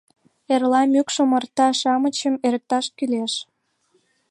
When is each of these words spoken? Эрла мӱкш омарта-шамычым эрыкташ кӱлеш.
Эрла 0.53 0.81
мӱкш 0.91 1.15
омарта-шамычым 1.23 2.35
эрыкташ 2.47 2.85
кӱлеш. 2.97 3.33